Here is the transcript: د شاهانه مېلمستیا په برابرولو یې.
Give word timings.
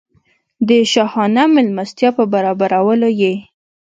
د 0.67 0.69
شاهانه 0.91 1.43
مېلمستیا 1.55 2.09
په 2.17 2.23
برابرولو 2.33 3.09
یې. 3.21 3.33